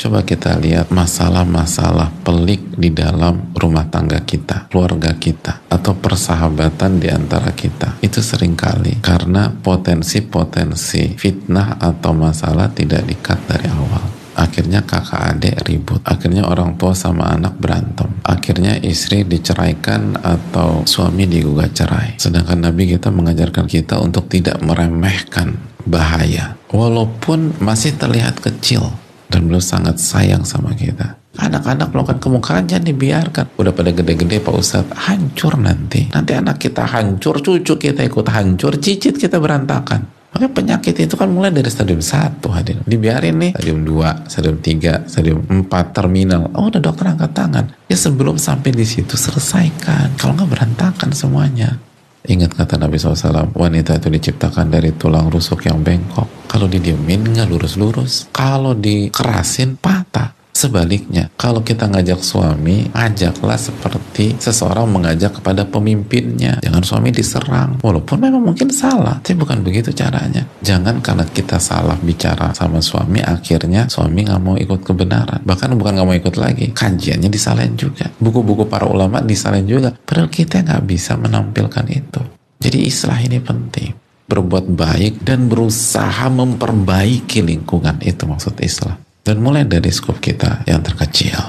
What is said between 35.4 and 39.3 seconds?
nanti. Nanti anak kita hancur, cucu kita ikut hancur, cicit